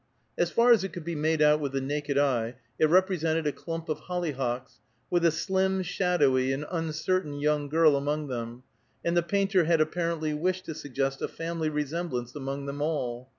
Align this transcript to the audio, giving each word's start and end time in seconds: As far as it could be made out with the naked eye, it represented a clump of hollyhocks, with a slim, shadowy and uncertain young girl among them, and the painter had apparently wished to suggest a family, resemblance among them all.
As 0.35 0.49
far 0.49 0.71
as 0.71 0.83
it 0.83 0.93
could 0.93 1.03
be 1.05 1.13
made 1.13 1.43
out 1.43 1.59
with 1.59 1.73
the 1.73 1.79
naked 1.79 2.17
eye, 2.17 2.55
it 2.79 2.89
represented 2.89 3.45
a 3.45 3.51
clump 3.51 3.87
of 3.87 3.99
hollyhocks, 3.99 4.79
with 5.11 5.23
a 5.23 5.29
slim, 5.29 5.83
shadowy 5.83 6.51
and 6.51 6.65
uncertain 6.71 7.35
young 7.39 7.69
girl 7.69 7.95
among 7.95 8.25
them, 8.27 8.63
and 9.05 9.15
the 9.15 9.21
painter 9.21 9.65
had 9.65 9.79
apparently 9.79 10.33
wished 10.33 10.65
to 10.65 10.73
suggest 10.73 11.21
a 11.21 11.27
family, 11.27 11.69
resemblance 11.69 12.33
among 12.35 12.65
them 12.65 12.81
all. 12.81 13.29